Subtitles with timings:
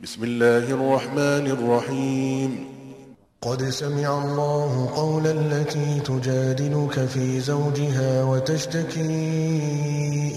[0.00, 2.50] بسم الله الرحمن الرحيم
[3.42, 9.16] قد سمع الله قول التي تجادلك في زوجها وتشتكي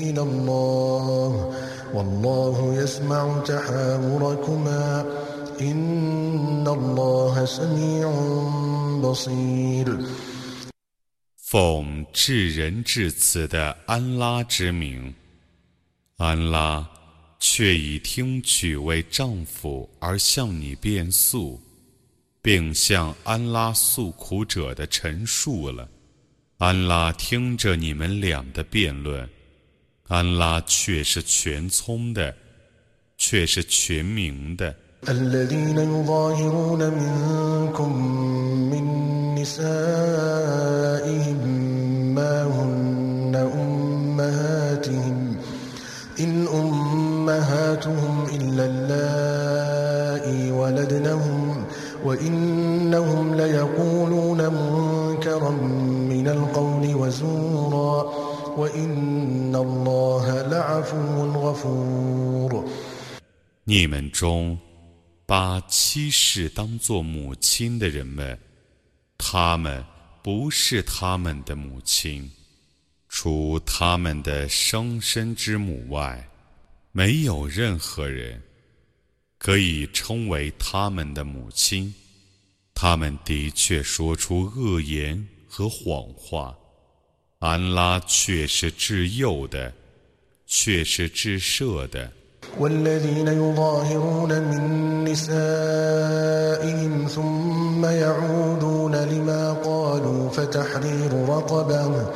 [0.10, 1.54] إلى الله
[1.94, 5.06] والله يسمع تحاوركما
[5.62, 8.08] إن الله سميع
[9.04, 10.00] بصير
[11.36, 15.16] 奉至仁至慈的安拉之名，
[16.18, 16.88] 安拉
[17.47, 21.61] 却已听取为丈夫而向你辩诉，
[22.41, 25.87] 并向安拉诉苦者的陈述了。
[26.57, 29.29] 安拉听着你们俩的辩论，
[30.09, 32.35] 安拉却是全聪的，
[33.19, 34.75] 却是全明的。
[47.34, 51.66] أمهاتهم إلا اللائي ولدنهم
[52.06, 55.52] وإنهم ليقولون منكرا
[56.14, 57.96] من القول وزورا
[58.58, 61.06] وإن الله لعفو
[61.46, 62.52] غفور
[63.66, 64.58] 你们中
[65.26, 68.38] 把妻室当作母亲的人们，
[69.18, 69.84] 他们
[70.24, 72.32] 不是他们的母亲，
[73.08, 76.28] 除他们的生身之母外，
[76.94, 78.42] 没有任何人
[79.38, 81.94] 可以称为他们的母亲。
[82.74, 86.56] 他们的确说出恶言和谎话，
[87.40, 89.74] 安拉却是至幼的，
[90.46, 92.12] 却是至赦的。
[92.58, 102.14] والذين يظاهرون من نسائهم ثم يعودون لما قالوا فتحرير رقبة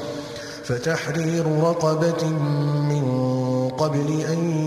[0.63, 2.29] فتحرير رقبة
[2.89, 3.03] من
[3.77, 4.66] قبل أن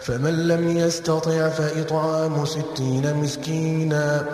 [0.00, 4.28] فمن لم يستطع فإطعام ستين مسكينا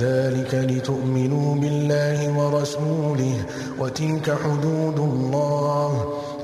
[0.00, 3.46] ذلك لتؤمنوا بالله ورسوله
[3.78, 5.90] وتلك حدود الله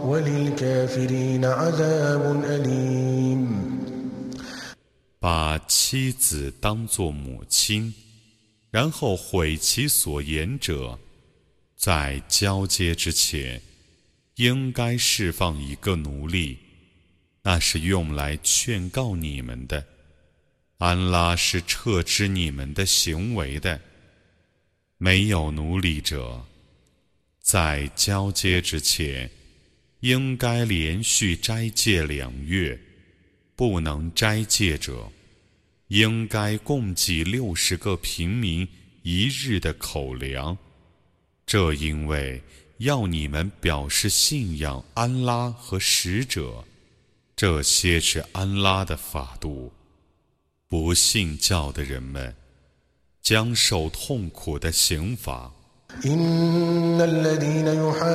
[0.05, 3.75] وللكافرين عذاب أليم
[5.21, 7.95] 把妻子当作母亲，
[8.71, 10.99] 然后毁其所言者，
[11.75, 13.63] 在交接之前，
[14.37, 16.59] 应该释放一个奴隶，
[17.42, 19.86] 那是用来劝告你们的。
[20.78, 23.80] 安拉是撤知你们的行为的。
[24.98, 26.46] 没有奴隶者，
[27.42, 29.30] 在交接之前，
[30.02, 32.80] 应该连续斋戒两月。
[33.56, 35.12] 不能斋戒者，
[35.90, 38.66] 应该供给六十个平民
[39.04, 40.58] 一日的口粮。
[41.46, 42.42] 这因为
[42.78, 46.64] 要你们表示信仰安拉和使者，
[47.39, 49.73] 这些是安拉的法度。
[50.69, 52.35] 不信教的人们
[53.23, 55.53] 将受痛苦的刑罚。
[56.05, 58.11] إن الذين يحادون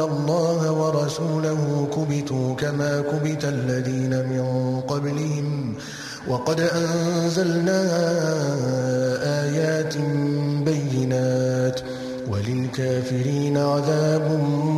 [0.00, 5.74] الله ورسوله كبتوا كما كبت الذين من قبلهم
[6.28, 7.80] وقد أنزلنا
[9.42, 9.96] آيات
[10.64, 11.80] بينات
[12.28, 14.77] وللكافرين عذاب مهين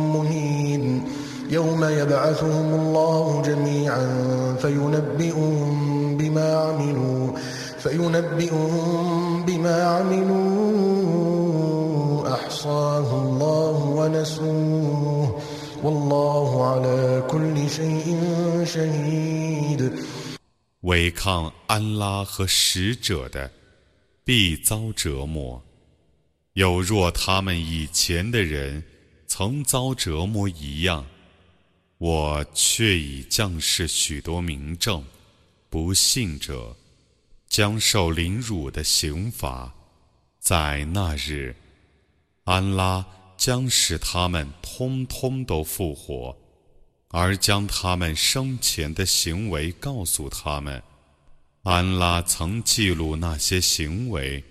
[1.91, 4.05] يبعثهم الله جميعا
[4.61, 7.37] فينبئهم بما عملوا
[7.79, 10.37] فينبئهم بما عملوا
[12.33, 15.41] أحصاه الله ونسوه
[15.83, 18.07] والله على كل شيء
[18.65, 19.91] شهيد
[20.81, 23.51] 违抗安拉和使者的，
[24.23, 25.61] 必遭折磨，
[26.53, 28.83] 有若他们以前的人
[29.27, 31.05] 曾遭折磨一样。
[32.02, 35.04] 我却已降示许多明证，
[35.70, 36.76] 不信者。
[37.48, 39.72] 将受凌辱的刑罚，
[40.40, 41.54] 在那日，
[42.42, 43.06] 安拉
[43.36, 46.36] 将使他们通通都复活，
[47.10, 50.82] 而将他们生前的行为告诉他们。
[51.62, 54.42] 安拉曾记录那些行为，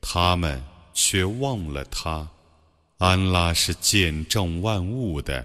[0.00, 0.62] 他们
[0.92, 2.30] 却忘了他。
[2.98, 5.44] 安拉是见证万物的。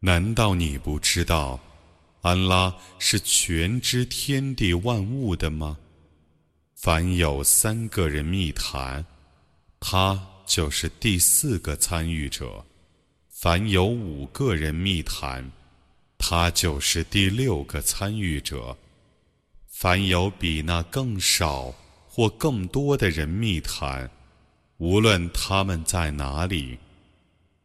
[0.00, 1.60] 难道你不知道，
[2.22, 5.76] 安拉是全知天地万物的吗？
[6.74, 9.04] 凡有三个人密谈，
[9.78, 12.64] 他就是第四个参与者；
[13.28, 15.50] 凡有五个人密谈，
[16.16, 18.74] 他就是第六个参与者；
[19.68, 21.74] 凡有比那更少
[22.08, 24.10] 或更多的人密谈，
[24.80, 26.78] 无论他们在哪里。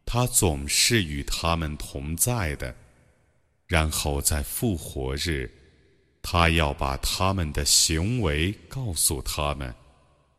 [0.04, 2.72] 他总是与他们同在的，
[3.66, 5.50] 然后在复活日，
[6.22, 9.74] 他要把他们的行为告诉他们。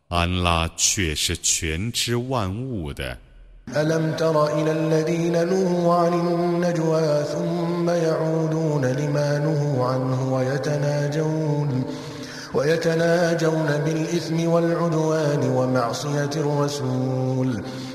[0.08, 3.18] 安拉却是全知万物的。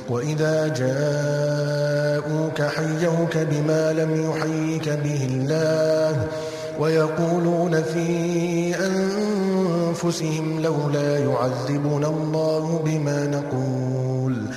[0.09, 6.27] وإذا جاءوك حيوك بما لم يحيك به الله
[6.79, 14.47] ويقولون في أنفسهم لولا يعذبنا الله بما نقول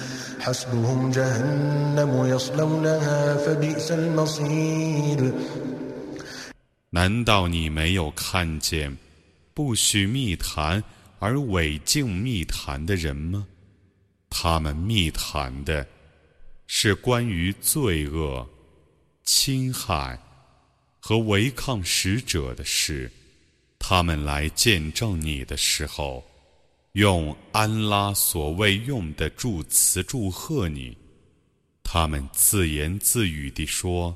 [0.41, 5.33] حسبهم جهنم يصلونها فبئس المصير
[6.93, 8.97] 难道你没有看见
[9.56, 10.84] 不许密谈
[11.18, 13.48] 而违禁密谈的人吗？
[14.30, 15.88] 他们密谈的
[16.68, 18.46] 是关于罪恶、
[19.24, 20.20] 侵害
[21.00, 23.10] 和违抗使者的事。
[23.80, 26.22] 他们来见证你的时候，
[26.92, 30.98] 用安拉所谓用的祝词祝贺你。
[31.82, 34.14] 他们自言自语地说：“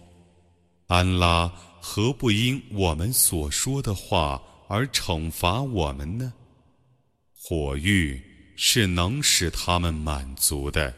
[0.87, 1.47] 安拉
[1.79, 6.31] 何不因我们所说的话而惩罚我们呢？”
[7.35, 8.21] 火狱。
[8.61, 10.93] 是能使他们满足的，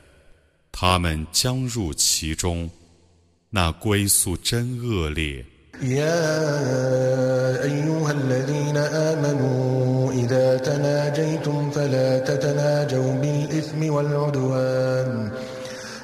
[0.71, 2.67] 他们将入其中，
[3.51, 5.45] 那归宿真恶劣。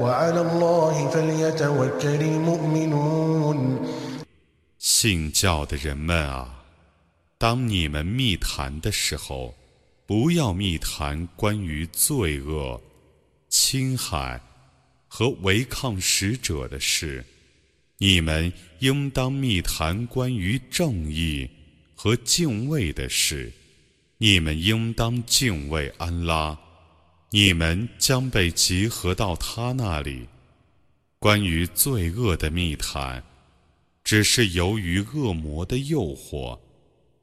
[0.00, 3.78] وعلى الله فليتوكل المؤمنون
[4.78, 6.64] 信教的人们啊，
[7.38, 9.54] 当你们密谈的时候。
[10.08, 12.80] 不要密谈关于罪恶、
[13.50, 14.40] 侵害
[15.06, 17.22] 和违抗使者的事，
[17.98, 21.46] 你们应当密谈关于正义
[21.94, 23.52] 和敬畏的事。
[24.16, 26.58] 你们应当敬畏安拉，
[27.35, 30.27] 你们将被集合到他那里。
[31.17, 33.23] 关于罪恶的密谈，
[34.03, 36.59] 只是由于恶魔的诱惑。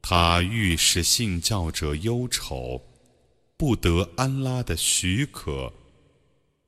[0.01, 2.83] 他欲使信教者忧愁，
[3.55, 5.71] 不得安拉的许可，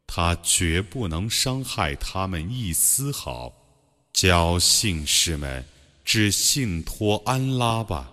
[0.07, 3.53] 他绝不能伤害他们一丝毫。
[4.13, 5.65] 教信士们，
[6.05, 8.12] 只信托安拉吧。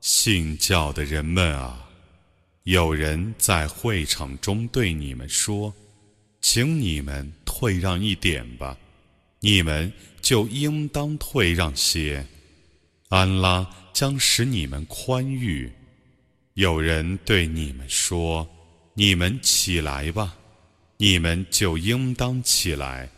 [0.00, 1.88] 信教的人们啊，
[2.64, 5.72] 有人在会场中对你们说。
[6.42, 8.76] 请你们退让一点吧，
[9.40, 12.24] 你们就应当退让些。
[13.08, 15.72] 安拉将使你们宽裕。
[16.54, 18.46] 有人对你们说
[18.94, 20.36] ：“你们起来吧，
[20.98, 23.10] 你们就应当起来。”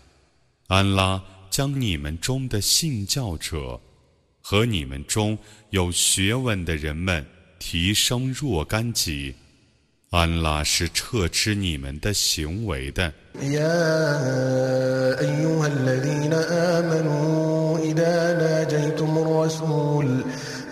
[0.69, 3.81] 安拉将你们中的信教者
[4.41, 5.37] 和你们中
[5.71, 7.25] 有学问的人们
[7.59, 9.35] 提升若干级。
[10.11, 13.13] 安拉是撤斥你们的行为的。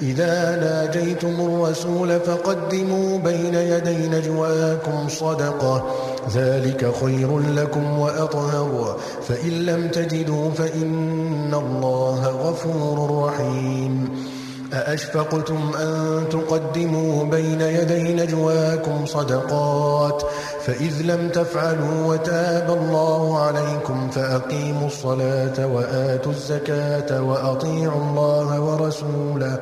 [0.02, 5.86] إذا ناجيتم الرسول فقدموا بين يدي نجواكم صدقة.
[6.34, 8.96] ذلك خير لكم وأطهر.
[9.28, 14.26] فإن لم تجدوا فإن الله غفور رحيم.
[14.72, 20.22] أأشفقتم أن تقدموا بين يدي نجواكم صدقات؟
[20.64, 29.58] فإذ لم تفعلوا وتاب الله عليكم فأقيموا الصلاة وآتوا الزكاة وأطيعوا الله ورسوله.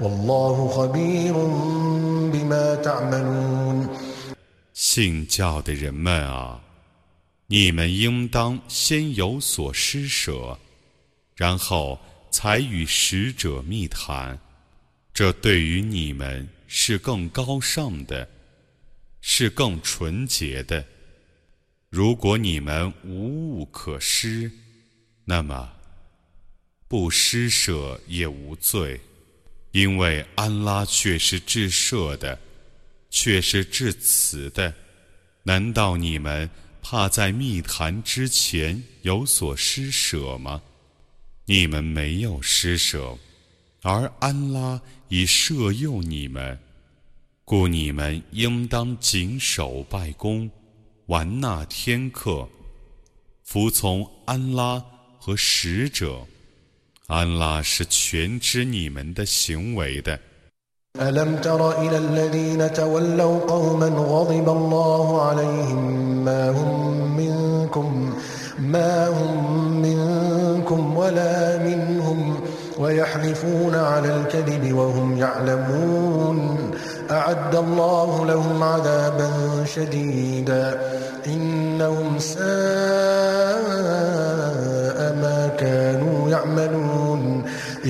[0.00, 1.34] والله خبير
[2.32, 3.88] بما تعملون
[4.72, 6.60] 信教的人们啊，
[7.48, 10.58] 你们应当先有所施舍，
[11.36, 11.98] 然后
[12.30, 14.38] 才与使者密谈，
[15.12, 18.26] 这对于你们是更高尚的，
[19.20, 20.82] 是更纯洁的。
[21.90, 24.50] 如果你们无物可施，
[25.26, 25.70] 那么
[26.88, 28.98] 不施舍也无罪，
[29.75, 32.39] 因为安拉却是至赦的，
[33.09, 34.73] 却是至慈的。
[35.43, 36.49] 难道你们
[36.81, 40.61] 怕在密谈之前有所施舍吗？
[41.43, 43.17] 你们没有施舍，
[43.81, 46.57] 而安拉已赦宥你们，
[47.43, 50.49] 故你们应当谨守拜功，
[51.07, 52.47] 玩纳天课，
[53.43, 54.81] 服从安拉
[55.19, 56.25] 和使者。
[57.06, 60.18] 安拉是全知你们的行为的。
[61.00, 68.14] ألم تر إلى الذين تولوا قوما غضب الله عليهم ما هم منكم
[68.58, 72.40] ما هم منكم ولا منهم
[72.78, 76.70] ويحلفون على الكذب وهم يعلمون
[77.10, 79.30] أعد الله لهم عذابا
[79.64, 80.80] شديدا
[81.26, 83.73] إنهم ساء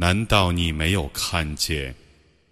[0.00, 1.94] 难道你没有看见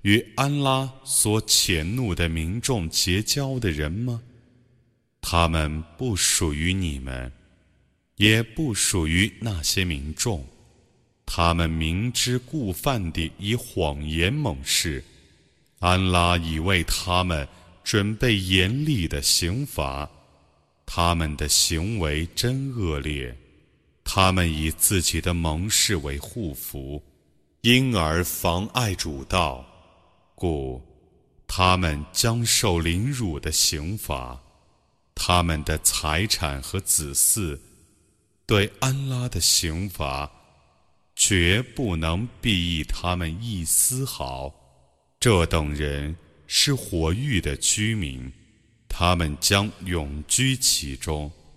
[0.02, 4.20] 与安拉所谴怒的民众结交的人吗？
[5.22, 7.32] 他们不属于你们，
[8.16, 10.46] 也不属于那些民众。
[11.24, 15.02] 他们明知故犯地以谎言猛誓，
[15.78, 17.48] 安拉已为他们
[17.82, 20.06] 准备严厉的刑罚。
[20.84, 23.34] 他们的行为真恶劣，
[24.04, 27.02] 他们以自己的盟誓为护符。
[27.62, 29.66] 因而妨碍主道，
[30.36, 30.80] 故
[31.46, 34.40] 他们将受凌辱的刑罚。
[35.12, 37.58] 他们的财产和子嗣
[38.46, 40.30] 对安拉的刑罚，
[41.16, 44.54] 绝不能裨益他们一丝毫。
[45.18, 48.32] 这等人是火域的居民，
[48.88, 51.32] 他们将永居其中。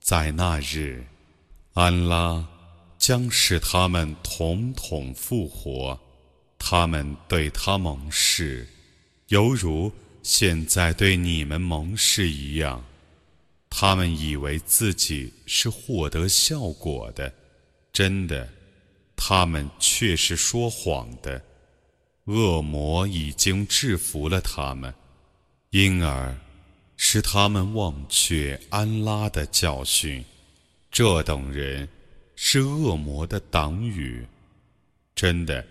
[0.00, 1.04] 在那日，
[1.74, 2.46] 安拉
[2.98, 5.98] 将使他们统统复活，
[6.58, 8.68] 他们对他盟誓，
[9.28, 9.90] 犹如
[10.22, 12.84] 现在对你们盟誓一样。
[13.70, 17.32] 他们以为自己是获得效果的，
[17.92, 18.46] 真的，
[19.16, 21.42] 他们却是说谎的。
[22.26, 24.94] 恶魔已经制服了他们，
[25.70, 26.36] 因而
[26.96, 30.24] 使他们忘却安拉的教训。
[30.90, 31.88] 这等人
[32.36, 34.24] 是恶魔的党羽。
[35.14, 35.66] 真的，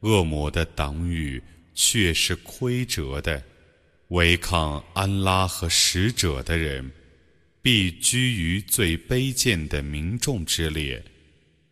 [0.00, 1.42] 恶魔的党羽
[1.74, 3.42] 却是亏折的。
[4.08, 6.92] 违抗安拉和使者的人，
[7.60, 11.02] 必居于最卑贱的民众之列。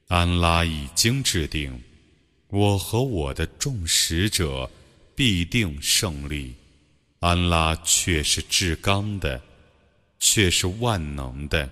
[0.08, 1.80] 安拉已经制定，
[2.53, 4.69] 我和我的众使者
[5.15, 6.55] 必定胜利。
[7.19, 9.41] 安拉却是至刚的，
[10.19, 11.67] 却是万能的。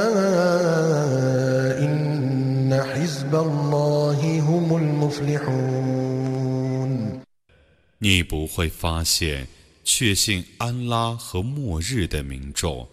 [7.99, 9.47] 你不会发现，
[9.83, 12.87] 确信安拉和末日的民众，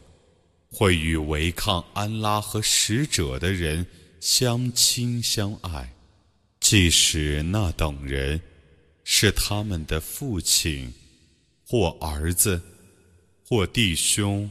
[0.70, 3.86] 会与违抗安拉和使者的人
[4.20, 5.94] 相亲相爱。
[6.60, 8.40] 即使那等人
[9.04, 10.92] 是他们的父亲，
[11.66, 12.60] 或儿子，
[13.46, 14.50] 或弟兄，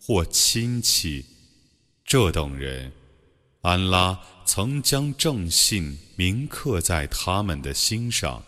[0.00, 1.26] 或亲戚，
[2.04, 2.90] 这等人，
[3.62, 8.42] 安拉曾将正信铭刻在他们的心上，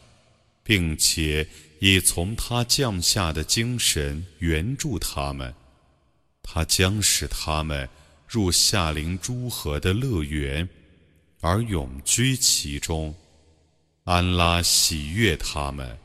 [0.62, 1.48] 并且
[1.80, 5.54] 以从他降下的精神援助他们，
[6.42, 7.88] 他将使他们
[8.26, 10.68] 入夏灵诸河的乐园。
[11.42, 13.14] 而永居其中，
[14.04, 15.96] 安拉喜悦他们，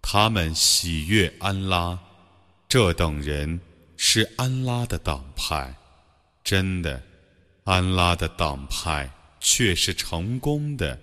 [0.00, 1.98] 他们喜悦安拉，
[2.68, 3.60] 这等人
[3.96, 5.72] 是安拉的党派。
[6.42, 7.00] 真的，
[7.64, 9.08] 安拉的党派
[9.48, 10.98] 却是成功的。